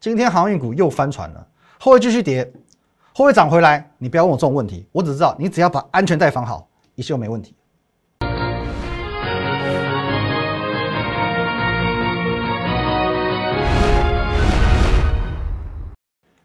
[0.00, 1.46] 今天航运股又翻船了，
[1.78, 2.42] 会不会继续跌？
[2.42, 3.86] 会不会涨回来？
[3.98, 7.54] 你不要问我这种问题，我只知道你只要把安全带绑好，一切都没问题。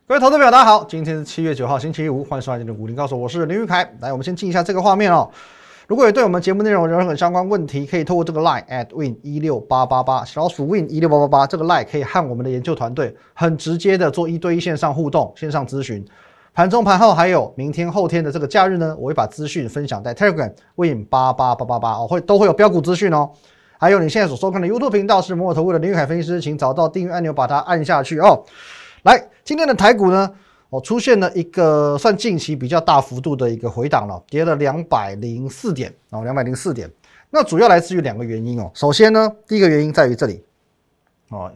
[0.05, 3.89] 各位投资朋友，大家好，今天是七月九号，星期五，欢迎收看今天的股林告诉我，我是林玉凯。
[4.01, 5.31] 来，我们先进一下这个画面哦。
[5.87, 16.03] 如果有对我们节目内容有任何相关问题，可以透过这个 line at win 一六八八八，小老鼠 win 一六八八八，这个 line 可以和我们的研究团队很直接的做一对一线上互动、线上咨询。
[16.55, 23.29] 盘中、盘后还有明天、后天的这个假日呢，我会把资讯分享在 Telegram win 八八八八八哦，会都会有标股资讯哦。
[23.77, 28.43] 还有你现在所收看的 YouTube 频道是摩尔投顾的林玉凯分析师，请找到订阅按钮，把它按下去哦。
[29.03, 30.31] 来，今天的台股呢，
[30.75, 36.91] 哦，出现了一个算近期比较大幅度的一个回档了，跌了两百零四点哦，两百零四点。
[37.29, 38.69] 那主要来自于两个原因哦。
[38.73, 40.43] 首先呢，第一个原因在于这里
[41.29, 41.49] 哦，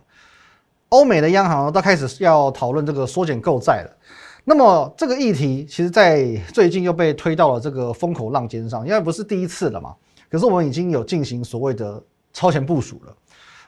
[0.89, 3.91] 欧美的央行都开始要讨论这个缩减购债了。
[4.45, 9.93] 那么这个议题其实，在最近又被推到了这个风口浪尖上，因为不是第一次了嘛。
[10.31, 13.15] 可是我们已经有进行所谓的超前部署了。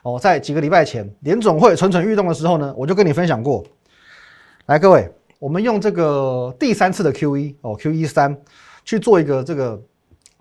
[0.02, 3.64] 哦，在几个礼拜前，联总会蠢蠢欲动的时候呢，我就跟你分享过。
[4.66, 5.12] 来，各位，
[5.42, 8.40] 我们用这个第三次的 Q E 哦，Q E 三
[8.84, 9.82] 去做一个这个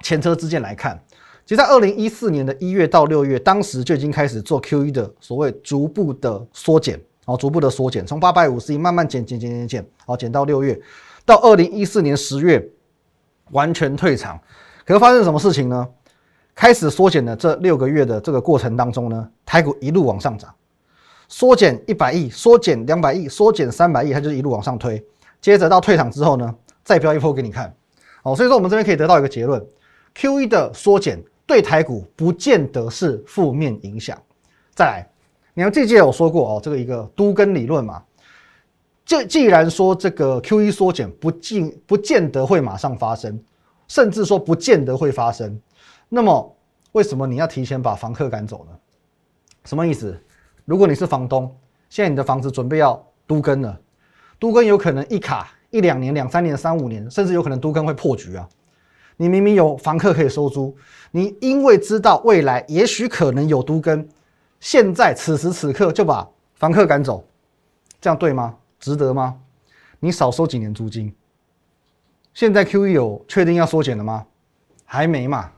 [0.04, 1.04] 前车之鉴来看。
[1.44, 10.80] 其实，在二零一四年的一月到六月，当时就已经开始做 Q E 的所谓逐步的缩减，哦，逐步的缩减，从八百五十亿慢慢减减减减减，哦，减到六月，
[11.26, 12.64] 到二零一四年十月
[13.50, 14.40] 完全退场。
[14.86, 15.88] 可是发生什么事情呢？
[16.54, 20.54] 开始缩减的这六个月的这个过程当中呢，台股一路往上涨，
[21.32, 25.02] 缩减一百亿，缩减两百亿，缩减三百亿，它就是一路往上推。
[25.40, 27.74] 接着到退场之后呢，再标一波给你看。
[28.24, 29.66] 哦，所以说我们这边可以得到一个结论
[30.14, 34.22] ：Q E 的缩减对台股不见得是负面影响。
[34.76, 35.08] 再来，
[35.54, 38.04] 你要记记得我说过哦，这个一个都根理论嘛。
[39.06, 43.42] 既既然说这个 Q E 缩减不尽不见得会马上发生，
[43.88, 45.58] 甚至说不见得会发生。
[46.10, 46.58] 那么，
[46.92, 48.78] 为什么你要提前把房客赶走呢？
[49.64, 50.22] 什么意思？
[50.66, 51.56] 如果你是房东，
[51.90, 53.80] 现在你的房子准备要都更了，
[54.40, 58.48] 都更有可能一卡一两年、两三年、三五年，甚至有可能都更会破局啊！
[59.18, 60.76] 你明明有房客可以收租，
[61.12, 64.08] 你因为知道未来也许可能有都更，
[64.60, 67.24] 现在此时此刻就把房客赶走，
[68.00, 68.56] 这样对吗？
[68.80, 69.38] 值得吗？
[70.00, 71.14] 你少收几年租金？
[72.34, 74.26] 现在 Q E 有确定要缩减了吗？
[74.86, 75.52] 还没嘛。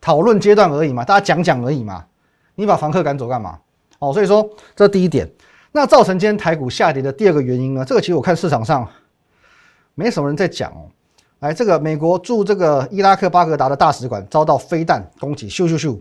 [0.00, 2.06] 讨论阶段而已嘛，大家讲讲而已嘛。
[2.54, 3.58] 你把房客赶走干嘛？
[4.00, 5.30] 哦，所以说这第一点。
[5.72, 7.84] 那造成今天台股下跌的第二个原因呢？
[7.84, 8.86] 这个其实我看市场上
[9.94, 10.90] 没什么人在讲哦。
[11.38, 15.96] 来，这个美国驻这个伊拉克巴格达的大使馆遭到飞弹攻击，咻咻咻，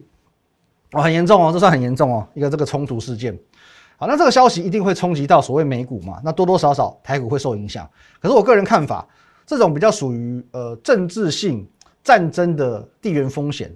[0.94, 3.38] 哦，很严重哦，这算很严重哦，一个这个冲突事件。
[3.96, 6.20] 好，那这个消息一定会冲击到所谓美股嘛？
[6.24, 7.88] 那多多少少台股会受影响。
[8.20, 9.08] 可是我个人看法，
[9.46, 11.68] 这种比较属于呃政治性
[12.04, 13.72] 战争的地缘风险。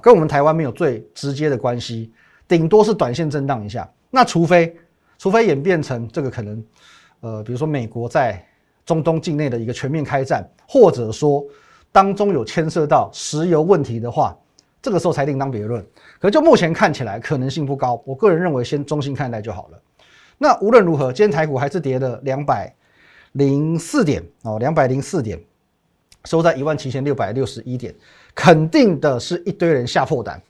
[0.00, 2.12] 跟我们台湾没有最直接的关系，
[2.46, 3.90] 顶多是短线震荡一下。
[4.10, 4.76] 那除非，
[5.18, 6.64] 除非演变成这个可能，
[7.20, 8.44] 呃，比如说美国在
[8.84, 11.44] 中东境内的一个全面开战，或者说
[11.90, 14.36] 当中有牵涉到石油问题的话，
[14.82, 15.84] 这个时候才另当别论。
[16.20, 18.02] 可就目前看起来可能性不高。
[18.04, 19.80] 我个人认为先中性看待就好了。
[20.36, 22.74] 那无论如何，今天台股还是跌了两百
[23.32, 25.40] 零四点哦，两百零四点，
[26.24, 27.94] 收在一万七千六百六十一点。
[28.34, 30.42] 肯定的是一堆人吓破胆，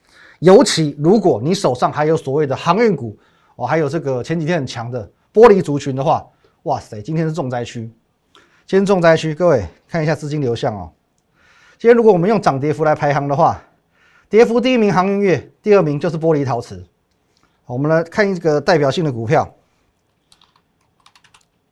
[0.42, 3.16] 尤其如果你手上还有所谓的航运股
[3.54, 6.26] 哦，还有这个前几天很强的玻璃族群的话，
[6.64, 7.88] 哇塞，今天是重灾区。
[8.66, 10.90] 今天重灾区，各位看一下资金流向哦。
[11.78, 13.62] 今天如果我们用涨跌幅来排行的话，
[14.28, 16.84] 跌幅第一名航运业，第二名就是玻璃陶瓷。
[17.66, 19.54] 我们来看一个代表性的股票，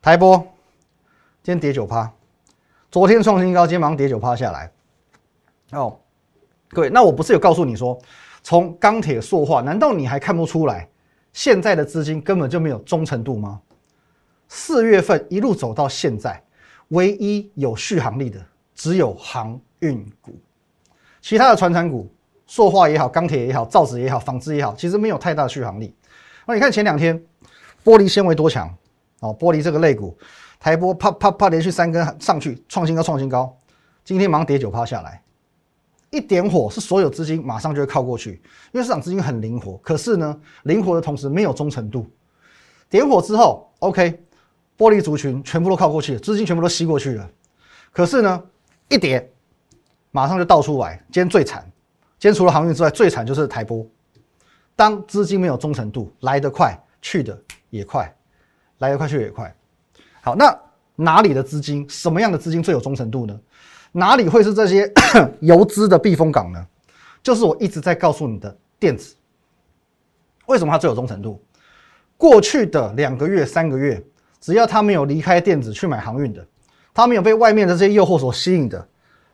[0.01, 0.39] 台玻，
[1.43, 2.13] 今天跌九趴，
[2.89, 4.71] 昨天创新高，今天马上跌九趴下来。
[5.73, 5.99] 哦，
[6.69, 7.99] 各位，那我不是有告诉你说，
[8.43, 10.89] 从钢铁塑化，难道你还看不出来，
[11.33, 13.61] 现在的资金根本就没有忠诚度吗？
[14.49, 16.43] 四月份一路走到现在，
[16.89, 18.45] 唯一有续航力的
[18.75, 20.35] 只有航运股，
[21.21, 22.13] 其他的船产股，
[22.47, 25.95] 塑化也好，钢铁也好，造纸也好，纺织也好，其实没有太大的续航力。
[26.47, 27.17] 那你看前两天
[27.85, 28.69] 玻璃纤维多强
[29.21, 30.19] 哦，玻璃这个类股，
[30.59, 33.57] 台波啪啪啪连续三根上去，创新高创新高，
[34.03, 35.23] 今天忙跌九趴下来。
[36.11, 38.43] 一点火是所有资金马上就会靠过去，
[38.73, 39.77] 因为市场资金很灵活。
[39.79, 42.05] 可是呢，灵活的同时没有忠诚度。
[42.89, 44.21] 点火之后，OK，
[44.77, 47.31] 玻璃族群全部都靠过去，资金全部都吸过去了。
[47.93, 48.43] 可是呢，
[48.89, 49.33] 一跌
[50.11, 50.97] 马上就倒出来。
[51.13, 51.63] 今天最惨，
[52.19, 53.87] 今天除了航运之外，最惨就是台波。
[54.75, 58.13] 当资金没有忠诚度，来得快，去的也快，
[58.79, 59.55] 来得快去也快。
[60.23, 60.59] 好，那
[60.97, 63.41] 哪里的资金，什么样的资金最有忠诚度呢？
[63.93, 64.91] 哪里会是这些
[65.41, 66.67] 游资的避风港呢？
[67.23, 69.15] 就是我一直在告诉你的电子。
[70.47, 71.41] 为什么它最有忠诚度？
[72.17, 74.03] 过去的两个月、三个月，
[74.41, 76.47] 只要他没有离开电子去买航运的，
[76.93, 78.87] 他没有被外面的这些诱惑所吸引的，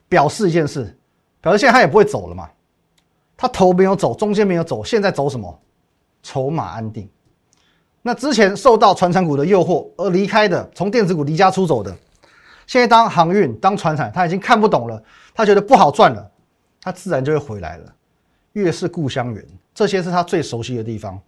[0.08, 0.96] 表示一件事，
[1.40, 2.48] 表示现在他也不会走了嘛。
[3.36, 5.60] 他头没有走，中间没有走，现在走什么？
[6.22, 7.08] 筹码安定。
[8.02, 11.96] 那之前受到传产股的诱惑而离开的，从电子股离家出走的，
[12.66, 15.02] 现在当航运、当船产，他已经看不懂了，
[15.34, 16.30] 他觉得不好赚了，
[16.80, 17.92] 他自然就会回来了。
[18.52, 21.20] 越是故乡远，这些是他最熟悉的地方，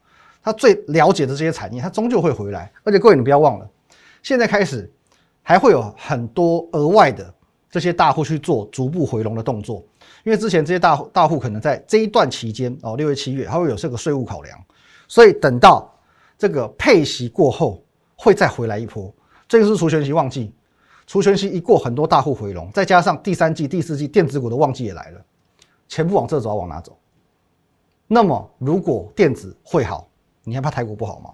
[0.43, 2.73] 他最了解的这些产业，他终究会回来。
[2.83, 3.69] 而且各位，你不要忘了，
[4.23, 4.91] 现在开始
[5.43, 7.33] 还会有很多额外的
[7.71, 9.85] 这些大户去做逐步回笼的动作。
[10.25, 14.59] 因为之前这些大大户可能在这一段期间哦，六月、七月，他会有这个税务考量，
[15.07, 15.95] 所以等到
[16.37, 17.83] 这个配息过后，
[18.17, 19.15] 会再回来一波。
[19.47, 20.53] 这个是除权息旺季，
[21.09, 25.25] 除权息一过，很多大户回笼，再加上第三季、第四季电子股的旺季也来了，
[25.89, 26.95] 钱不往这走，往哪走？
[28.07, 30.07] 那么如果电子会好，
[30.45, 31.31] 你还怕台股不好吗？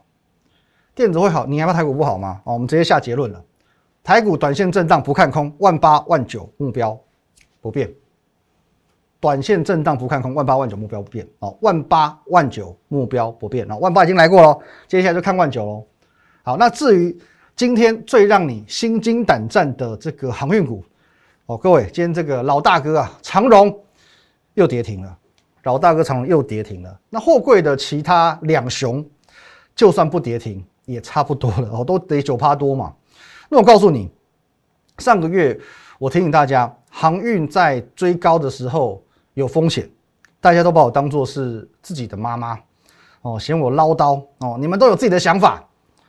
[0.95, 2.41] 电子会好，你还怕台股不好吗？
[2.45, 3.45] 哦，我们直接下结论了，
[4.05, 6.97] 台股短线震荡不看空，万八万九目标
[7.61, 7.93] 不变。
[9.19, 14.57] 短线震荡不看空，万八万九目标不变哦，万八万九目标不变哦，万八已经来过了，
[14.87, 15.85] 接下来就看万九喽。
[16.45, 17.19] 好，那至于
[17.57, 20.85] 今天最让你心惊胆战的这个航运股
[21.47, 23.79] 哦，各位，今天这个老大哥啊，长荣
[24.55, 25.19] 又跌停了，
[25.63, 26.99] 老大哥长荣又跌停了。
[27.09, 29.05] 那货柜的其他两雄，
[29.77, 32.93] 就算不跌停也差不多了哦，都得九趴多嘛。
[33.49, 34.11] 那我告诉你，
[34.99, 35.59] 上个月
[35.99, 39.03] 我提醒大家，航运在追高的时候。
[39.35, 39.91] 有风险，
[40.41, 42.57] 大家都把我当做是自己的妈妈
[43.23, 44.57] 哦，嫌我唠叨哦。
[44.61, 45.61] 你们都有自己的想法，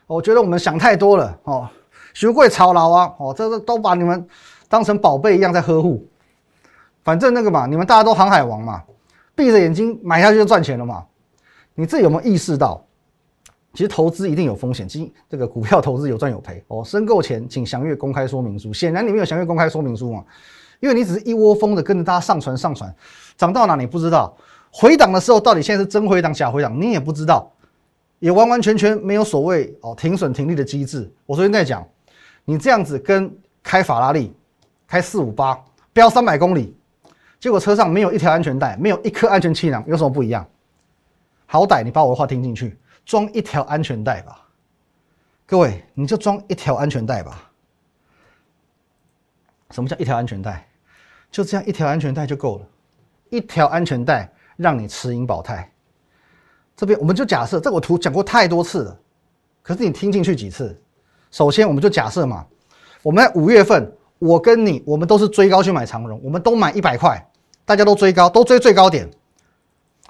[0.07, 1.69] 我觉得我们想太多了哦。
[2.13, 4.25] 学会操劳啊哦，这个都把你们
[4.69, 6.07] 当成宝贝一样在呵护。
[7.04, 8.81] 反正那个嘛，你们大家都航海王嘛，
[9.36, 11.04] 闭着眼睛买下去就赚钱了嘛。
[11.74, 12.81] 你自己有没有意识到，
[13.74, 16.81] 其实投资一定有风险，其实这个股票投资有赚有赔哦。
[16.86, 20.24] 申购前请详阅公开说明书，显然你没有详阅公开说明书嘛。
[20.80, 22.94] 因为你只是一窝蜂的跟着大家上船上船，
[23.38, 24.34] 涨到哪你不知道，
[24.72, 27.51] 回档的时候到底现在是真回档假回档你也不知道，
[28.19, 31.12] 也完完全全没有所谓哦停损停利的机制。
[31.25, 31.88] 我昨天在讲，
[32.44, 33.31] 你这样子跟
[33.62, 34.35] 开法拉利
[34.88, 35.59] 开四五八
[35.91, 36.75] 飙三百公里，
[37.39, 40.47] 结果车上没有一条安全带，没有一颗安全气囊，有什么不一样？
[41.45, 44.47] 好歹你把我的话听进去，装一条安全带吧，
[45.45, 47.51] 各位你就装一条安全带吧。
[49.71, 50.67] 什么叫一条安全带？
[51.29, 52.67] 就这样一条安全带就够了，
[53.29, 55.69] 一条安全带让你持盈保泰。
[56.75, 59.00] 这边我们就假设，这我图讲过太多次了，
[59.63, 60.75] 可是你听进去几次？
[61.31, 62.45] 首先，我们就假设嘛，
[63.01, 67.25] 我们在五月份，我跟你，我们都是追高去买长荣，我们都买一百块，
[67.66, 69.10] 大家都追高，都追最高点。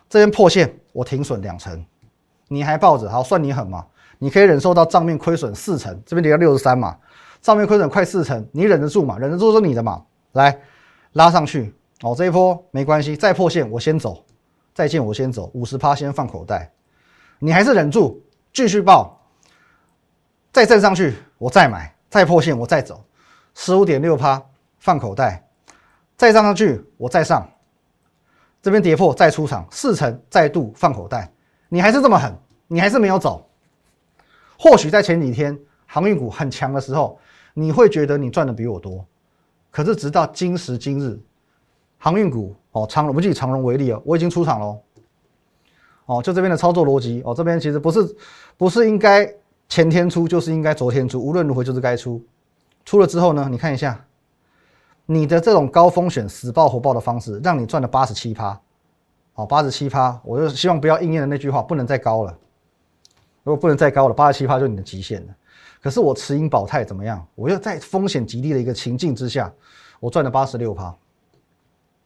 [0.10, 1.84] 这边破线，我停损两成，
[2.48, 3.10] 你还抱着？
[3.10, 3.86] 好，算你狠嘛？
[4.18, 6.96] 你可以忍受到账面亏损四成，这边跌到六十三嘛？
[7.42, 9.20] 账面亏损快四成，你忍得住嘛？
[9.20, 10.02] 忍得住是你的嘛？
[10.32, 10.58] 来
[11.14, 14.25] 拉上去哦，这一波没关系，再破线我先走，
[14.76, 16.72] 再见我先走，五十趴先放口袋，
[17.40, 18.22] 你还是忍住
[18.54, 19.20] 继续报，
[20.52, 23.04] 再震上去我再买，再破线我再走，
[23.56, 24.40] 十五点六趴
[24.78, 25.48] 放口袋，
[26.16, 27.50] 再上上去我再上，
[28.62, 31.32] 这边跌破再出场四成再度放口袋，
[31.70, 33.50] 你还是这么狠，你还是没有走，
[34.60, 37.20] 或许在前几天航运股很强的时候。
[37.58, 39.08] 你会觉得你赚的比我多，
[39.72, 41.18] 可是直到今时今日，
[41.98, 44.78] 航运股哦，长，我们就以长荣为例哦，我已经出场喽。
[46.08, 48.16] 哦，就这边的操作逻辑哦，这边其实不是
[48.58, 49.34] 不是应该
[49.70, 52.22] 前天出，就是应该昨天出，无论如何就是该出。
[52.84, 54.06] 出了之后呢，你看一下，
[55.06, 58.60] 你的这种高风险死爆活爆的方式，让你赚了八十七趴，
[59.36, 62.38] 哦，八十七趴，我就希望不要应验的那句话，不能再高了。
[63.44, 65.34] 如果不能再高了，八十七趴就你的极限了。
[65.82, 67.26] 可是我持盈保泰怎么样？
[67.36, 69.50] 我又在风险极低的一个情境之下，
[70.02, 70.94] 我赚了八十六趴，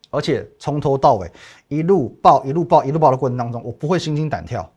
[0.09, 1.31] 而且从头到尾
[1.67, 4.69] 一路报一路报一路报的过程当中，我不会心惊胆跳，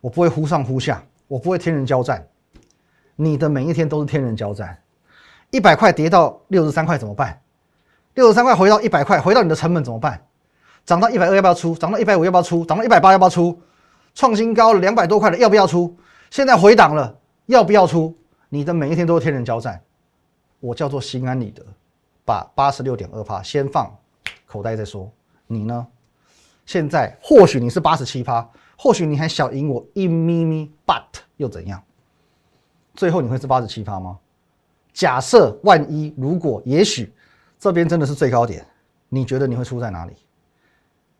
[0.00, 2.26] 我不会忽上忽下，我不会天人交战。
[3.16, 4.78] 你的每一天都是天人交战。
[5.50, 7.40] 一百块跌到六十三块怎么办？
[8.14, 10.24] 六十三块回到一百块，回到你的成本怎么办？
[10.86, 11.74] 涨到一百二要不要出？
[11.74, 12.64] 涨到一百五要不要出？
[12.64, 13.60] 涨到一百八要不要出？
[14.14, 15.96] 创新高了两百多块了要不要出？
[16.30, 18.16] 现在回档了要不要出？
[18.48, 19.80] 你的每一天都是天人交战，
[20.58, 21.64] 我叫做心安理得，
[22.24, 23.92] 把八十六点二趴先放
[24.50, 25.08] 口袋再说。
[25.46, 25.86] 你呢？
[26.66, 31.80] 现在或许你是八十七趴，或许你还小赢我一咪咪，but 又怎样？
[32.94, 34.18] 最后你会是八十七趴吗？
[34.92, 37.12] 假设万一如果也许
[37.58, 38.66] 这边真的是最高点，
[39.08, 40.12] 你觉得你会出在哪里？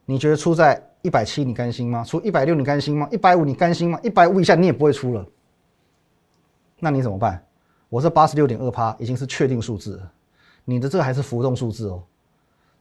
[0.04, 2.02] 你觉得出在一百七你甘心吗？
[2.02, 3.08] 出一百六你甘心吗？
[3.12, 3.98] 一百五你甘心吗？
[4.02, 5.24] 一百五以下你也不会出了，
[6.78, 7.44] 那你怎么办？
[7.88, 10.12] 我这八十六点二趴已经是确定数字了，
[10.64, 12.02] 你的这个还是浮动数字哦，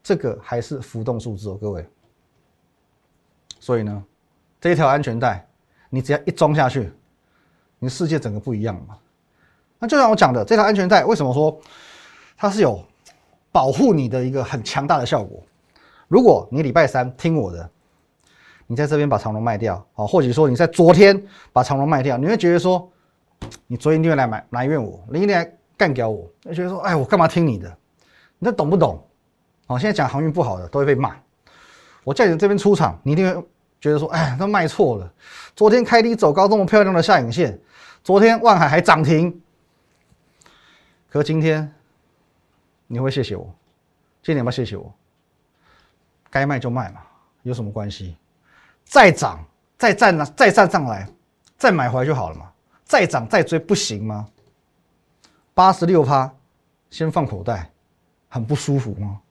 [0.09, 1.87] 这个还是浮动数字哦，各位。
[3.59, 4.03] 所以呢，
[4.59, 5.47] 这一条安全带，
[5.87, 6.91] 你只要一装下去，
[7.77, 8.97] 你世界整个不一样嘛。
[9.77, 11.55] 那就像我讲的，这条安全带为什么说
[12.35, 12.83] 它是有
[13.51, 15.43] 保护你的一个很强大的效果？
[16.07, 17.69] 如果你礼拜三听我的，
[18.65, 21.23] 你在这边把长龙卖掉，好，或者说你在昨天
[21.53, 22.91] 把长龙卖掉，你会觉得说，
[23.67, 27.69] 你昨天一定会来埋埋怨我，你一定来干掉我，你觉得说，哎，我干嘛听你的？
[28.39, 29.05] 你这懂不懂？
[29.69, 31.15] 好，现在讲航运不好的都会被骂。
[32.03, 33.47] 我叫你这边出场，你一定会
[33.79, 35.13] 觉得说，哎，都卖错了。
[35.55, 37.55] 昨天开低走高，这么漂亮的下影线，
[38.03, 39.39] 昨天万海还涨停。
[41.07, 41.71] 可今天
[42.88, 43.43] 你会谢谢我？
[44.23, 44.91] 今天你要不要谢谢我？
[46.31, 47.01] 该卖就卖嘛，
[47.43, 48.17] 有什么关系？
[48.85, 49.45] 再涨
[49.77, 51.07] 再站呢，再站上来，
[51.59, 52.51] 再买回来就好了嘛。
[52.85, 54.27] 再涨再追不行吗？
[55.53, 56.33] 八十六趴，
[56.89, 57.69] 先放口袋，
[58.29, 59.21] 很不舒服吗？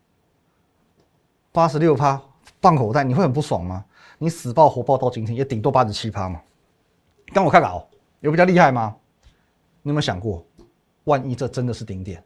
[1.59, 2.23] 八十六趴
[2.61, 3.85] 放口袋，你会很不爽吗？
[4.17, 6.41] 你死抱活抱到今天也顶多八十七趴嘛。
[7.35, 7.85] 但我看稿
[8.21, 8.95] 有比较厉害吗？
[9.83, 10.47] 你有没有想过？
[11.03, 12.23] 万一这真的是顶点，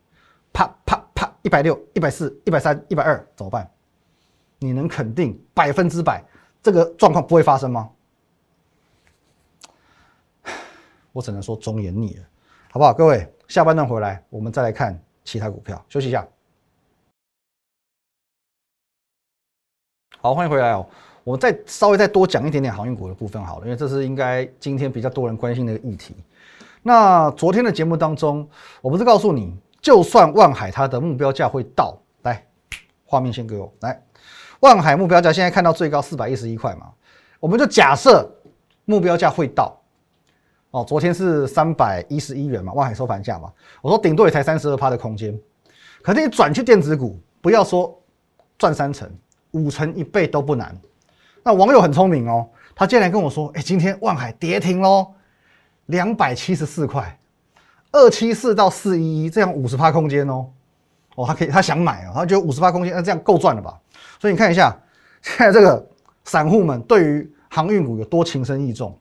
[0.52, 3.66] 啪啪啪，一百六、一百四、一百三、一百二，怎么办？
[4.58, 6.22] 你能肯定百分之百
[6.62, 7.90] 这个状况不会发生吗？
[11.10, 12.24] 我只能说忠言逆耳，
[12.70, 12.92] 好不好？
[12.92, 15.82] 各位，下半段回来，我们再来看其他股票。
[15.88, 16.28] 休息一下。
[20.24, 20.86] 好，欢迎回来哦。
[21.24, 26.14] 我再稍微再多讲一点点航运股的部分好了，因为这是应该今天比较多人关心的一个议题。
[26.80, 28.48] 那昨天的节目当中，
[28.80, 32.46] 我不是告诉你，就算万海它的目标价会到，来，
[33.04, 34.00] 画面先给我来，
[34.60, 36.92] 万海目标价现在看到最高四百一十一块嘛，
[37.40, 38.32] 我们就假设
[38.84, 39.76] 目标价会到，
[40.70, 45.36] 哦，昨天是三百一十一元嘛，万海收盘价嘛，我说顶多也才三十二趴的空间，
[46.00, 48.00] 可是你转去电子股，不要说
[48.56, 49.10] 赚三成、
[49.52, 50.76] 五成、一倍都不难。
[51.42, 55.06] 那网友很聪明哦，他竟然跟我说，哎，今天万海跌停喽。
[55.86, 57.18] 两百七十四块，
[57.90, 60.46] 二七四到四一一，这样五十趴空间哦，
[61.16, 63.78] 哦，他可以，他想买哦，他觉得五十趴空间，那这样够赚了吧？
[64.20, 64.74] 所以你看一下，
[65.20, 65.84] 现在这个
[66.24, 68.96] 散户们对于航运股有多情深意重。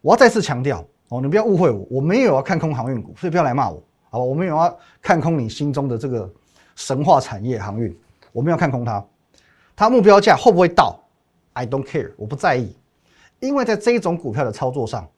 [0.00, 4.24] 我要再次强调哦，你不要误会我，我没有要看空航运股，所以不要来骂我，好吧？
[4.24, 6.28] 我没有要看空你心中的这个
[6.74, 7.94] 神话产业航运，
[8.32, 9.04] 我们要看空它，
[9.76, 10.98] 它目标价会不会到
[11.52, 12.74] ？I don't care，我不在意，
[13.38, 15.08] 因为在这一种股票的操作上。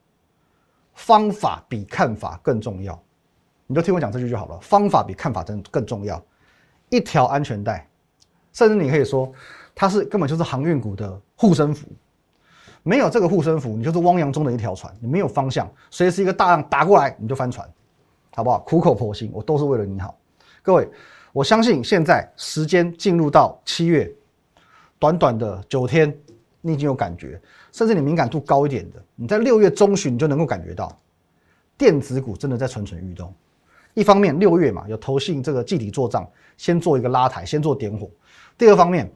[0.95, 3.01] 方法比看法更重要，
[3.67, 4.59] 你就听我讲这句就好了。
[4.59, 6.21] 方法比看法真更重要。
[6.89, 7.87] 一条安全带，
[8.51, 9.31] 甚至你可以说，
[9.73, 11.87] 它是根本就是航运股的护身符。
[12.83, 17.65] 没有这个护身符，你就是汪洋中的一条船，你没有方向，随时一个大浪打过来你就翻船，
[18.35, 18.59] 好不好？
[18.59, 20.17] 苦口婆心，我都是为了你好。
[20.61, 20.89] 各位，
[21.31, 24.13] 我相信现在时间进入到七月，
[24.99, 26.15] 短短的九天。
[26.61, 27.41] 你已经有感觉，
[27.71, 30.93] 甚至你敏感度高一点的，你在六月中旬你就能够感觉到，
[31.77, 33.33] 电子股真的在蠢蠢欲动。
[33.93, 38.11] 一方面，六月嘛有投信这个季底做账，先做一个拉抬，先做点火。
[38.57, 39.09] 第二方面，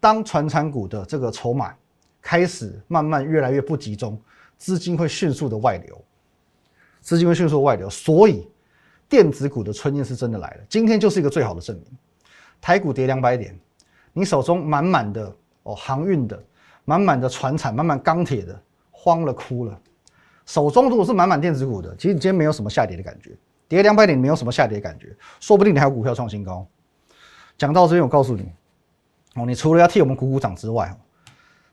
[0.00, 1.74] 当传产股的这个筹码
[2.20, 4.20] 开始慢慢越来越不集中，
[4.58, 5.98] 资金会迅速的外流，
[7.00, 8.46] 资金会迅速外流，所以
[9.08, 10.60] 电子股的春天是真的来了。
[10.68, 11.86] 今天就是一个最好的证明。
[12.60, 13.58] 台股跌两百点，
[14.12, 16.42] 你手中满满的哦航运的。
[16.84, 19.80] 满满的船产，满满钢铁的，慌了哭了。
[20.44, 23.30] 手中如果是满满电子股的，其实你今天没有什么下跌的感觉，
[23.68, 26.66] 跌两百点没有什么下跌的感觉，说不定你还有股票创新高。
[27.56, 28.50] 讲到这边，我告诉你，
[29.36, 30.92] 哦，你除了要替我们鼓鼓掌之外，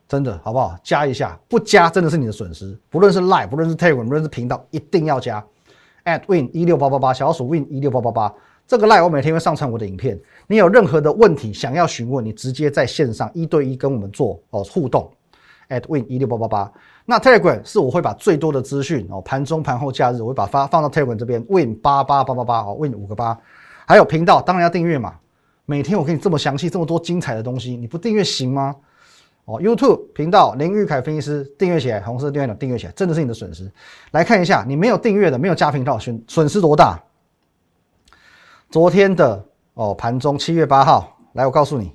[0.06, 0.78] 真的好不好？
[0.84, 2.78] 加一下，不加真的是你的损失。
[2.88, 5.44] 不论是 Live，不论是 Telegram，不论是频道，一定要加。
[6.04, 8.32] at win 一六八八八，小鼠 win 一六八八八。
[8.70, 15.10] 这个 Live 我每天会上传我的影片，你有任何的问题想要询问，你直接在线上一对一跟我们做哦互动。
[15.70, 16.72] at win 一六八八八，
[17.04, 21.44] 那 Telegram 是我会把最多的资讯哦，盘中、盘后、假日，我会把发放到 Telegram 这边。
[21.48, 23.36] win 八八八八八哦，win 五个八，
[23.88, 25.14] 还有频道当然要订阅嘛。
[25.66, 28.76] 每天我给你这么详细、这么多精彩的东西，你不订阅行吗？
[29.46, 33.68] 哦，YouTube 频道林玉凯分析师订阅起来，红色订阅钮订阅起来，真的是你的损失。
[34.12, 36.96] 来看一下，你没有订阅的，没有加频道，损损失多大？
[38.70, 41.92] 昨天的哦，盘中七月八号，来，我告诉你，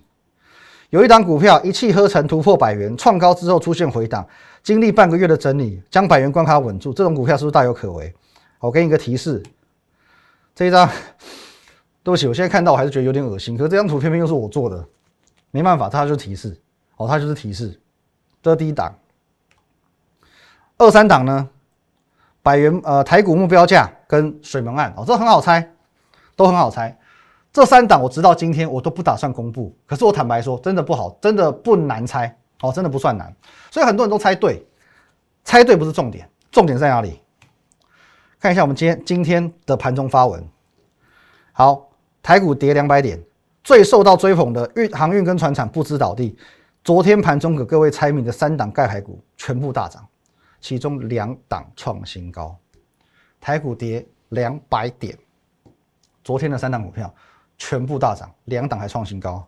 [0.90, 4.28] 有一档股票一气呵成突破百元，创高之后出现回档，
[4.62, 8.14] 经历半个月的整理，将百元关卡稳住，这种股票是不是大有可为？
[8.60, 9.42] 我给你一个提示，
[10.54, 10.86] 这一张，
[12.04, 13.56] 对不起，我现在看到我还是觉得有点恶心。
[13.56, 14.86] 可是这张图偏偏又是我做的，
[15.52, 16.60] 没办法，它就是提示，
[16.98, 17.80] 哦，它就是提示。
[18.42, 18.94] 这第一档，
[20.78, 21.48] 二三档呢，
[22.44, 25.72] 百元呃台股目标价跟水门案，哦，这很好猜，
[26.36, 26.98] 都很好猜。
[27.52, 33.34] 这三档我直到今天我都不打算公布，可是我坦白说，真的不好，真的不难猜，哦，真的不算难，
[33.72, 34.66] 所以很多人都猜对，
[35.44, 37.22] 猜对不是重点，重点在哪里？
[38.40, 40.46] 看一下我们今天今天的盘中发文，
[41.54, 41.88] 好，
[42.22, 43.24] 台股跌两百点，
[43.64, 46.38] 最受到追捧的运航运跟船产不知倒地。
[46.84, 50.06] 昨天盘中给各位猜谜的三档盖牌股全部大涨，
[50.60, 52.56] 其中两档创新高，
[53.40, 55.18] 台股跌两百点，
[56.26, 57.14] 昨天的三档股票
[57.56, 59.48] 全部大涨，两档还创新高。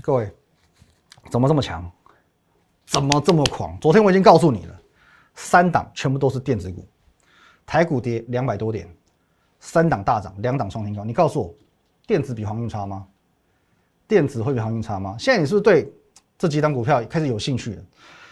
[0.00, 0.34] 各位
[1.30, 1.88] 怎么这么强？
[2.86, 3.78] 怎么这么狂？
[3.78, 4.80] 昨天我已经告诉你了，
[5.34, 6.82] 三档全部都是电子股，
[7.66, 8.88] 台股跌两百多点，
[9.60, 11.04] 三档大涨，两档创新高。
[11.04, 11.54] 你告诉我，
[12.06, 13.06] 电子比航运差吗？
[14.08, 15.14] 电子会比航运差吗？
[15.18, 15.92] 现在你是不是对
[16.38, 17.82] 这几档股票开始有兴趣了？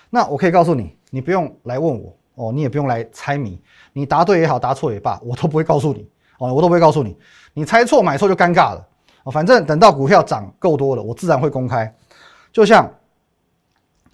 [0.08, 3.60] 那我可以告诉你，你不用来问我哦，你也不用来猜谜，
[3.92, 7.16] 你答对也好，答错也罢，我都不会告诉你哦，我都不会告诉你。
[7.52, 8.86] 你猜错买错就尴尬了
[9.24, 9.30] 哦。
[9.30, 11.94] 反正等到股票涨够多了，我自然会公开。
[12.52, 12.90] 就像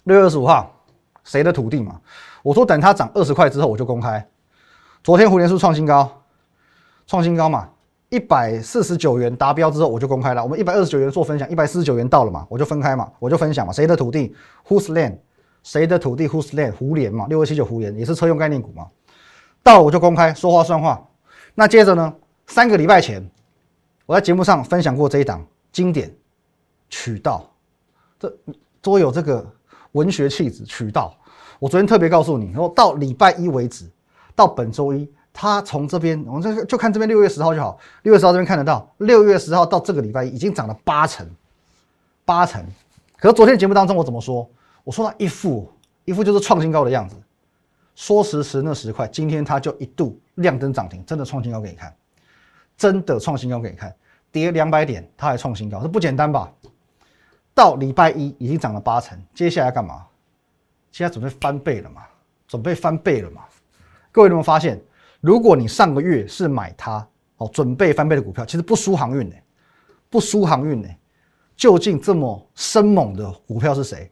[0.03, 0.71] 六月二十五号
[1.23, 1.99] 谁的土地嘛，
[2.43, 4.25] 我说等它涨二十块之后我就公开。
[5.03, 6.21] 昨天蝴蝶树创新高，
[7.07, 7.69] 创新高嘛。
[8.09, 10.43] 一百四十九元达标之后，我就公开了。
[10.43, 13.71] 我们一百二十九元做分享，一百四十九元到了嘛，我就分开嘛，我就分享嘛。
[13.71, 14.35] 谁的土地
[14.67, 15.17] ？Whose land？
[15.63, 16.73] 谁的土地？Whose land？
[16.73, 18.85] 胡联嘛，六二七九胡联也是车用概念股嘛。
[19.63, 21.01] 到了我就公开，说话算话。
[21.53, 22.13] 那接着呢？
[22.47, 23.25] 三个礼拜前，
[24.05, 26.13] 我在节目上分享过这一档经典
[26.89, 27.49] 渠道，
[28.19, 28.33] 这
[28.81, 29.45] 多有这个
[29.93, 30.65] 文学气质。
[30.65, 31.15] 渠道，
[31.59, 33.85] 我昨天特别告诉你，然后到礼拜一为止，
[34.35, 35.09] 到本周一。
[35.33, 37.77] 它从这边，我们这就看这边六月十号就好。
[38.03, 41.25] 六月十号这边看得到，六月十号到这个礼拜已经涨了八成，
[42.25, 42.61] 八成。
[43.17, 44.49] 可是昨天节目当中我怎么说？
[44.83, 45.71] 我说它一副
[46.03, 47.15] 一副就是创新高的样子，
[47.95, 51.95] 说时迟那时快，今天它就一度亮灯涨停，真的创新高给你看，
[52.77, 53.93] 真的创新高给你看，
[54.31, 56.51] 跌两百点它还创新高，这不简单吧？
[57.53, 60.05] 到礼拜一已经涨了八成，接下来干嘛？
[60.91, 62.01] 现在准备翻倍了嘛？
[62.47, 63.43] 准备翻倍了嘛？
[64.11, 64.81] 各位有没有发现？
[65.19, 69.35] 如果你上个月是买它哦，准备翻倍的股票，其实不输航运呢，
[70.09, 70.87] 不输航运呢。
[71.55, 74.11] 究竟这么生猛的股票是谁？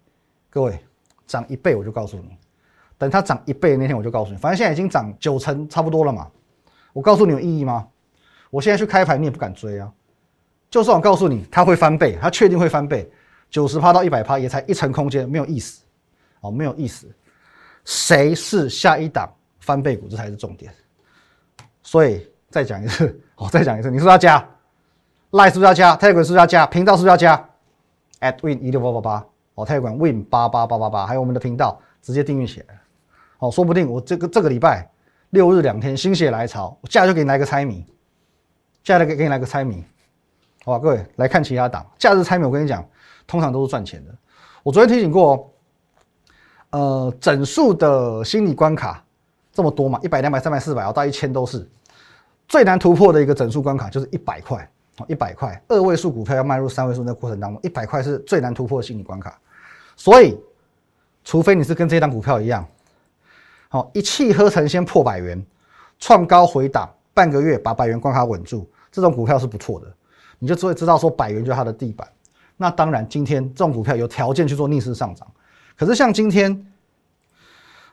[0.50, 0.80] 各位，
[1.26, 2.38] 涨一倍我就告诉你，
[3.00, 4.38] 等它涨一倍那天我就告诉你。
[4.38, 6.30] 反正现在已经涨九成差不多了嘛，
[6.94, 7.88] 我告诉你有意义吗？
[8.52, 9.92] 我现在去开盘你也不敢追啊。
[10.70, 13.10] 就算我告诉你它会翻倍，它确定会翻倍，
[13.50, 15.82] 九十趴到一百趴也才一层空间，没有意思
[16.42, 17.08] 哦，没有意思。
[17.86, 19.32] 谁是下一档
[19.62, 20.08] 翻倍股？
[20.08, 20.72] 这才是重点。
[21.82, 24.46] 所以再讲一次，我 再讲一次，你是不是要加
[25.32, 26.68] ？Line 是不是要加 tiger 是不是要加？
[26.68, 27.50] 频道是不是要加
[28.20, 32.80] ？at win 一六八八八哦，Telegram win 八八八八八，还有我们的频道直接订阅起来。
[33.39, 34.88] 哦，说不定我这个这个礼拜
[35.32, 37.86] 六日两天心血来潮，我假日就给你来个猜谜，
[38.84, 39.84] 假日给给你来个猜谜，
[40.63, 40.80] 好吧？
[40.80, 42.88] 各位来看其他档，假日猜谜，我跟你讲，
[43.25, 44.15] 通常都是赚钱的。
[44.62, 45.52] 我昨天提醒过，
[46.71, 49.04] 呃，整数的心理关卡
[49.54, 51.67] 这么多嘛，一百、两百、三百、四百哦，到一千都是。
[52.47, 59.39] 最难突破的一个整数关卡就是一百块哦，一百块二位数股票要迈入三位数那过程当中，一百块是最难突破的心理关卡。
[59.95, 60.38] 所以，
[61.23, 62.67] 除非你是跟这档股票一样，
[63.69, 65.41] 好一气呵成先破百元，
[65.97, 69.88] 创高回档，半个月把百元关卡稳住，这种股票是不错的，
[70.38, 72.05] 你就只会知道说百元就是它的地板。
[72.58, 75.25] 那当然，今天这种股票有条件去做逆势上涨，
[75.77, 76.67] 可是像今天，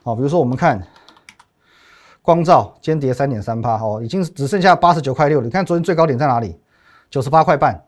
[0.02, 0.84] 好，比如说我们看。
[2.22, 5.40] 光照间跌三点三趴，哦，已经只剩下八十九块六。
[5.40, 6.58] 你看昨天最高点在哪里？
[7.08, 7.80] 九十八块半，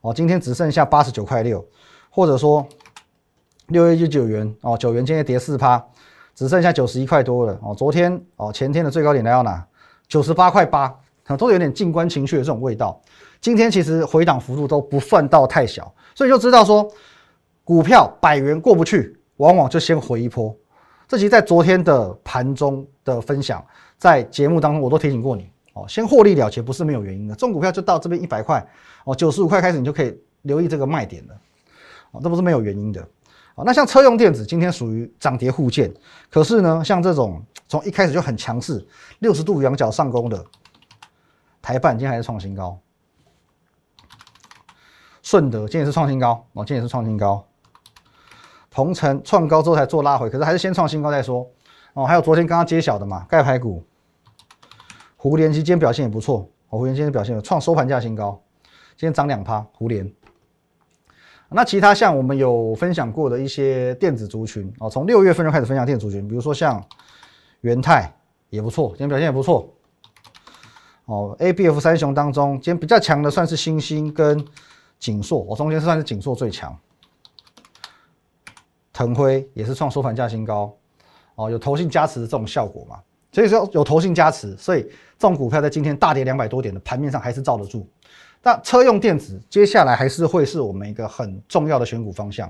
[0.00, 1.66] 哦，今天只剩下八十九块六，
[2.08, 2.64] 或者说
[3.66, 5.84] 六月一九元，哦，九元今天跌四趴，
[6.34, 9.64] 只剩下九十一块多了，哦，昨天哦前天的最高点来到哪？
[10.08, 10.94] 九十八块八，
[11.38, 13.00] 都有点静观情绪的这种味道。
[13.40, 16.90] 今天其实回档幅度都不算到太小，所以就知道说
[17.62, 20.54] 股票百元过不去，往往就先回一波。
[21.06, 23.64] 这其实在昨天的盘中的分享，
[23.96, 27.34] 在节目当中我都提醒过你哦，先获利了结不是没有原因的。
[27.34, 28.66] 中股票就到这边一百块
[29.04, 31.34] 哦，九十五块开始你就可以留意这个卖点了
[32.12, 33.06] 哦，这不是没有原因的
[33.54, 33.64] 哦。
[33.64, 35.92] 那像车用电子今天属于涨跌互见，
[36.30, 38.86] 可是呢，像这种从一开始就很强势，
[39.18, 40.44] 六十度仰角上攻的
[41.60, 42.78] 台半今天还是创新高，
[45.22, 47.46] 顺德今天也是创新高哦，今天也是创新高。
[48.70, 51.48] 鹏程创高之后才做拉回，可是还是先创新高再说
[51.92, 52.04] 哦。
[52.04, 53.84] 还有昨天刚刚揭晓的嘛，钙牌股
[55.16, 58.42] 胡联今天表现也不错，哦，胡联今天表现创收盘价新高，
[58.96, 60.12] 今天涨两趴，胡联。
[61.54, 66.84] 那其他像我们有分享过的一些电子族群哦，从六月份就开始分享电子族群，比如说像
[67.60, 68.12] 元泰
[68.50, 69.72] 也不错，今天表现也不错。
[71.04, 74.44] 哦，A、B、F 三雄当中，今天比较强的算是星星跟
[74.98, 76.76] 锦硕，我中间算是锦硕最强。
[78.92, 80.76] 腾辉也是创收盘价新高，
[81.36, 82.98] 哦，有投信加持的这种效果嘛？
[83.30, 87.88] 所以说有投信加持，所以这种股票在今天大跌两百多点的盘面上还是罩得住。
[88.44, 92.48] 那车用电子接下来还是会是我们一个很重要的选股方向，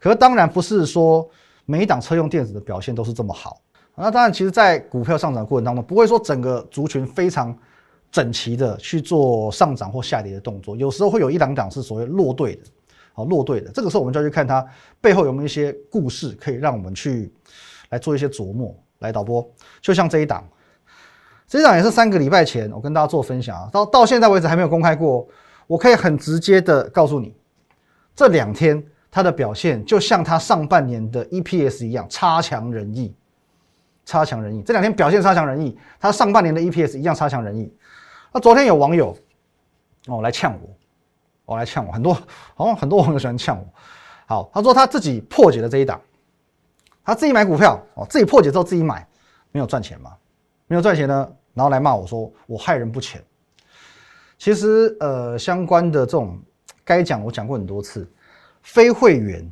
[0.00, 1.26] 可是当然不是说
[1.64, 3.60] 每一档车用电子的表现都是这么好。
[3.94, 7.56] 那当然，其实，在股票上涨过程当中，不会说整个族群非常
[8.10, 12.62] 整齐的去做上涨或下跌的动作，有时候会有一两档是所谓落队的，
[13.14, 13.70] 好落队的。
[13.72, 14.62] 这个时候我们就要去看它
[15.00, 17.32] 背后有没有一些故事，可以让我们去
[17.88, 18.74] 来做一些琢磨。
[18.98, 19.48] 来导播，
[19.80, 20.42] 就像这一档。
[21.48, 25.26] 这档也是三个礼拜前我跟大家做分享啊，到到现在为止还没有公开过。
[25.68, 27.34] 我可以很直接的告诉你，
[28.14, 28.80] 这两天
[29.10, 33.12] 它的表现就像它上半年的 EPS 一样差强人意，
[34.04, 34.62] 差强人意。
[34.62, 37.72] 这两天表现差强人意，它上半年的 EPS 一样差强人意。
[38.32, 39.16] 那昨天有网友
[40.06, 40.68] 哦来呛我，
[41.44, 42.14] 我来呛我，很多
[42.54, 43.66] 好像很多网友喜欢呛我。
[44.26, 46.00] 好，他说他自己破解了这一档，
[47.04, 49.04] 他自己买股票哦，自己破解之后自己买，
[49.50, 50.12] 没有赚钱吗？
[50.66, 53.22] 没有赚钱呢，然后来骂我说我害人不浅。
[54.38, 56.38] 其实呃，相关的这种
[56.84, 58.06] 该讲我讲过很多次，
[58.62, 59.50] 非会员，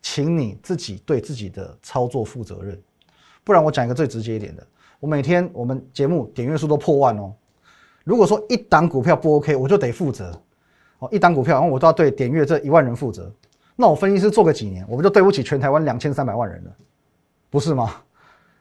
[0.00, 2.80] 请你自己对自己的操作负责任。
[3.44, 4.66] 不然我讲一个最直接一点的，
[5.00, 7.34] 我每天我们节目点阅数都破万哦。
[8.04, 10.40] 如果说一档股票不 OK，我就得负责
[10.98, 11.08] 哦。
[11.12, 13.30] 一档股票，然后我都要对点阅这一万人负责。
[13.76, 16.70] 那我分析师做个几年，我不就对不起全台湾两千三百万人了，
[17.50, 17.96] 不是吗？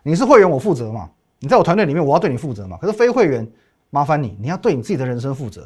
[0.04, 1.10] 你是会员，我负责嘛？
[1.44, 2.78] 你在我团队里面，我要对你负责嘛？
[2.78, 3.46] 可是非会员，
[3.90, 5.64] 麻烦你，你要对你自己的人生负责，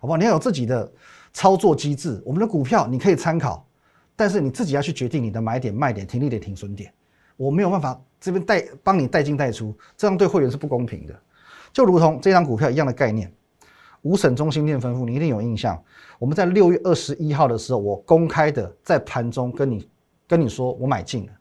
[0.00, 0.16] 好不好？
[0.16, 0.90] 你要有自己的
[1.32, 2.20] 操作机制。
[2.26, 3.64] 我们的股票你可以参考，
[4.16, 6.92] 但是你自己要去决定你的买点、卖点、停利点、停损点。
[7.36, 11.14] 我没有办法这边带帮你带进带出，这样对会员是不公平的。
[11.72, 13.32] 就如同这张股票一样的概念，
[14.02, 15.80] 五省中心店分布，你一定有印象。
[16.18, 19.88] 我们在六月二十一号的时候，我公开的在盘中跟你
[20.26, 21.32] 跟你说我买进了。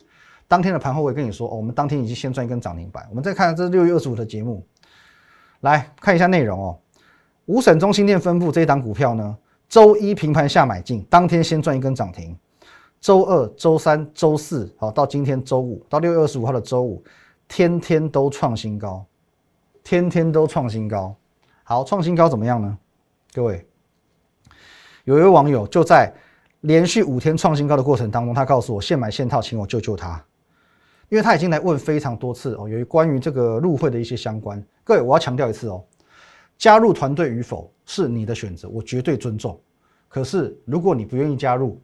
[0.51, 3.07] 当天的盘后，我也跟你说，哦，我们当天已经先赚一根涨停板。
[3.09, 4.61] 我们再看这六月二十五的节目，
[5.61, 6.77] 来看一下内容哦。
[7.45, 9.37] 五省中心店分布这一档股票呢，
[9.69, 12.37] 周一平盘下买进，当天先赚一根涨停。
[12.99, 17.01] 周二、周三、周四，好，到今天周五，到六月二十五号的周五，
[17.47, 19.05] 天天都创新高，
[19.85, 21.15] 天天都创新高。
[21.63, 22.77] 好，创新高怎么样呢？
[23.31, 23.65] 各位，
[25.05, 26.13] 有一位网友就在
[26.59, 30.21] 连续五天创新高的过程当中，他告诉我现买现套，请我救救他。
[31.11, 35.83] 因为他已经来问非常多次哦，由于关于这个入会的一些相关，各位我要强调一次哦，
[36.57, 39.59] 加入团队与否是你的选择，我绝对尊重。
[40.07, 41.77] 可是如果你不愿意加入，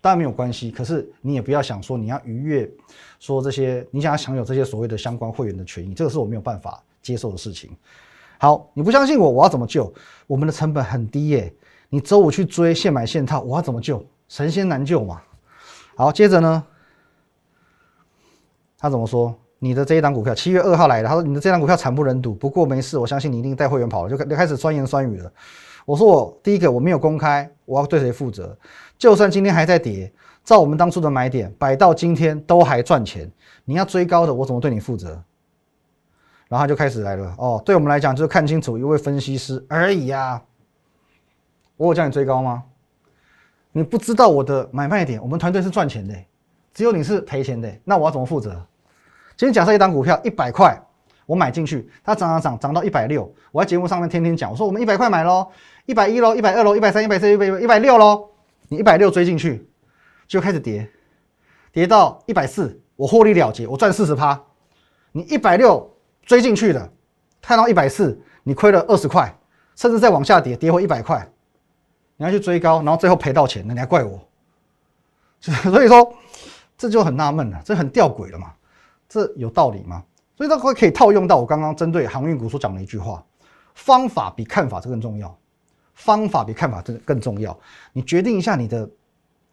[0.00, 0.70] 当然没有关系。
[0.70, 2.70] 可是你也不要想说你要逾越，
[3.18, 7.70] 说这些你想要享有这些所谓的相关会员的权益，这个是我没有办法接受的事情。
[8.38, 9.92] 好，你不相信我，我要怎么救？
[10.28, 11.52] 我们的成本很低耶，
[11.88, 14.00] 你周五去追现买现套，我要怎么救？
[14.28, 15.20] 神仙难救嘛。
[15.96, 16.64] 好，接着呢？
[18.80, 19.32] 他怎么说？
[19.62, 22.34] 你的这一档股票七月二号来的，他说你的这档股票惨不忍睹。
[22.34, 25.30] 不过没事，我相信你一定带会员跑了，就就开始酸言酸语了。
[25.84, 28.56] 我说我第一个我没有公开，我要对谁负责？
[28.96, 30.10] 就算今天还在跌，
[30.42, 33.30] 照我们当初的买点摆到今天都还赚钱，
[33.66, 35.22] 你要追高的，我怎么对你负责？
[36.48, 37.34] 然后他就开始来了。
[37.36, 40.42] 哦，对我们来讲就是看清楚一位分析师而已呀。
[41.76, 42.62] 我有叫你追高吗？
[43.72, 46.14] 你不知道我的买卖点，我们团队是赚钱的，
[46.72, 48.50] 只有你是赔钱的，那我要怎么负责？
[49.36, 50.78] 今天假设一档股票一百块，
[51.26, 55.48] 我买进去，它涨涨涨涨到一百六，我在节目上面天天讲，我说我们一百块买喽，
[55.86, 58.28] 一百一喽，一百二喽，一百三、一百四、一百一百六喽，
[58.68, 59.66] 你一百六追进去，
[60.28, 60.88] 就开始跌，
[61.72, 64.40] 跌到一百四，我获利了结，我赚四十趴。
[65.12, 65.90] 你一百六
[66.22, 66.92] 追进去的，
[67.40, 69.34] 看到一百四，你亏了二十块，
[69.74, 71.28] 甚至再往下跌，跌回一百块，
[72.16, 74.20] 你要去追高，然后最后赔到钱，那你还怪我？
[75.40, 76.12] 所以说
[76.80, 78.54] 这就很纳闷了，这很吊诡了嘛。
[79.06, 80.02] 这有道理吗？
[80.34, 83.22] 所以它会可以套用到我刚刚针对航运股所讲的一句话：
[83.74, 85.36] 方法比看法这更重要。
[85.92, 87.54] 方法比看法这更重要。
[87.92, 88.88] 你决定一下你的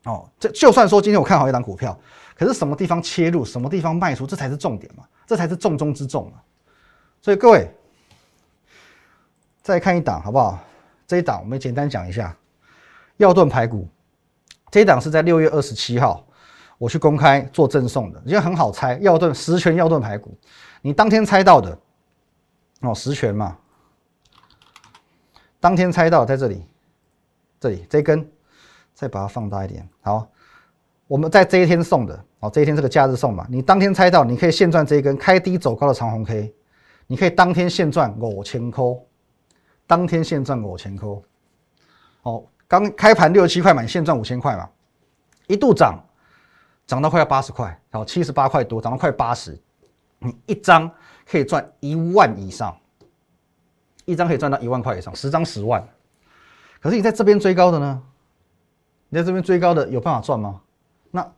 [0.06, 2.00] 哦，这就算说今天我看好一档股票，
[2.34, 6.40] 可是什么地方切入，什么地方卖出，这才是重点嘛，这才是重中之重嘛。
[7.22, 7.70] 所以各位
[9.62, 10.58] 再看一档好不好？
[11.06, 12.34] 这一档我们简单讲一下，
[13.18, 13.86] 药盾排骨。
[14.72, 16.26] 这一档是在六月二十七号。
[16.78, 20.38] 我去公开做赠送的，因为很好猜，药盾十全药盾排骨，
[20.82, 21.78] 你当天猜到的
[22.82, 23.58] 哦，十全嘛，
[25.60, 26.64] 当天猜到在这里，
[27.60, 28.30] 这里这一根，
[28.94, 29.88] 再把它放大一点。
[30.02, 30.28] 好，
[31.08, 36.54] 我们在这一天送的，哦，这一天这个假日送嘛，你当天猜到，你可以现赚这一根开低走高的长红 K，
[37.08, 38.84] 你可以当天现赚五千块，
[39.88, 41.10] 当天现赚五千块。
[42.22, 44.70] 哦，刚开盘六七块嘛，现赚五千块嘛，
[45.48, 45.98] 一度涨，
[46.88, 49.60] 涨到快要八十块，好，七十八块多，涨到快八十，
[50.20, 50.90] 你一张
[51.30, 52.76] 可以赚一万以上。
[54.06, 55.86] 一张可以赚到一万块以上，十张十万。
[56.80, 58.02] 可是你在这边追高的呢？
[59.10, 60.62] 你在这边追高的有办法赚吗？
[61.12, 61.30] 那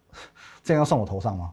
[0.64, 1.52] 这样要算我头上吗？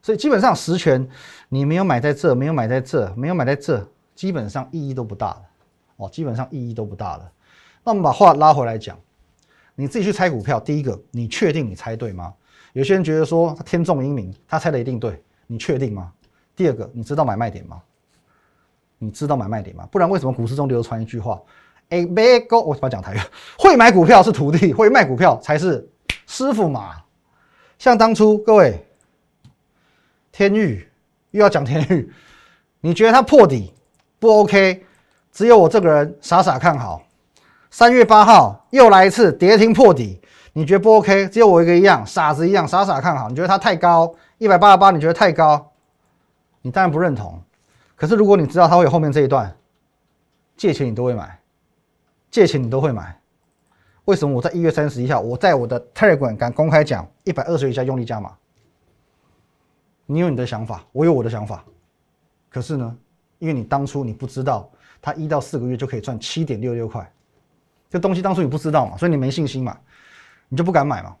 [0.00, 1.04] 所以基本上十权
[1.48, 5.42] 你没有买在这，没有买在这，没有买在这，基本上意义都不大了。
[5.96, 7.32] 哦，基本上意义都不大了。
[7.82, 8.96] 那我们把话拉回来讲，
[9.74, 12.32] 你自己去猜股票，第一个，你确定你猜对吗？
[12.74, 16.12] 有些人觉得说他天纵英明，他猜的一定对，你确定吗？
[16.56, 17.80] 第二个，你知道买卖点吗？
[18.98, 19.88] 你知道买卖点吗？
[19.92, 21.40] 不然为什么股市中流传一句话？
[21.90, 23.18] 哎，别狗，我怎么讲台语？
[23.56, 25.88] 会买股票是徒弟，会卖股票才是
[26.26, 26.96] 师傅嘛。
[27.78, 28.84] 像当初各位，
[30.32, 30.88] 天域
[31.30, 32.12] 又要讲天域，
[32.80, 33.72] 你觉得它破底
[34.18, 34.84] 不 OK？
[35.30, 37.02] 只有我这个人傻傻看好。
[37.70, 40.20] 三月八号又来一次跌停破底，
[40.54, 41.28] 你觉得不 OK？
[41.28, 43.28] 只有我一个一样傻子一样傻傻看好。
[43.28, 45.72] 你觉得它太高，一百八十八，你觉得太高？
[46.62, 47.42] 你当然不认同。
[47.96, 49.54] 可是，如果你知道它会有后面这一段，
[50.56, 51.38] 借钱你都会买，
[52.30, 53.20] 借钱你都会买。
[54.04, 58.32] 为什么我在一月三十一号，我在我的 Telegram 敢公开讲一百二十以下用力加码？
[60.06, 61.64] 你有你的想法，我有我的想法。
[62.48, 62.96] 可是呢，
[63.40, 64.70] 因为你当初你不知道
[65.02, 67.10] 它一到四个月就可以赚七点六六块，
[67.90, 69.76] 这东西当初你不知道嘛，所以你没信心嘛，
[70.48, 71.16] 你就不敢买吗。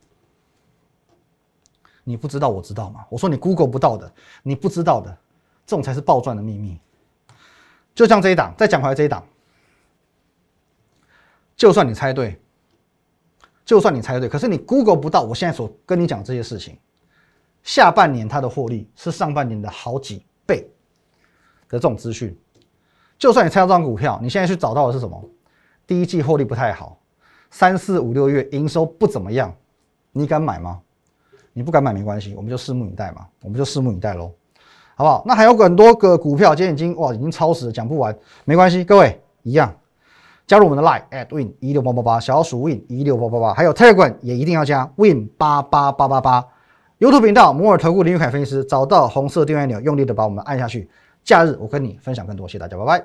[2.04, 3.04] 你不知道，我知道嘛。
[3.08, 5.16] 我说你 Google 不到的，你不知道的。
[5.66, 6.78] 这种才是暴赚的秘密。
[7.94, 9.24] 就像这一档，再讲回来这一档，
[11.56, 12.38] 就算你猜对，
[13.64, 16.76] 就算你猜对，可是你 Google 不到我现在所跟你讲这些事情，
[17.62, 20.68] 下半年它的获利是上半年的好几倍
[21.68, 22.38] 的这种资讯。
[23.16, 25.24] 就算你猜到这张股票，你现在去找到的是什么？
[25.86, 27.00] 第一季获利不太好，
[27.54, 29.54] 三四五六月营收不怎么样，
[30.10, 30.80] 你敢买吗？
[31.52, 34.32] 你不敢买没关系，我们就拭目以待嘛，我们就拭目以待喽。
[34.96, 35.22] 好不好？
[35.24, 38.12] 那还有很多个股票，今天已经哇，已经超时了，讲不完，
[38.44, 39.72] 没关系，各位一样
[40.48, 46.44] 加入我们的 Line at win 一六八八八，小鼠 win 一六八八八，还有 Telegram 也一定要加 win 八八八八八
[46.98, 50.90] ，YouTube 频道摩尔投顾林玉凯分析师，找到红色订阅按钮，用力的把我们按下去。
[51.22, 53.04] 假日我跟你分享更多，谢谢大家，拜拜。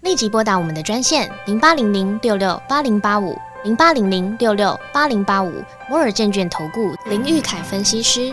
[0.00, 8.32] 立即拨打我们的专线零八零零六六八零八五零八零零六六八零八五摩尔证券投顾林玉凯分析师。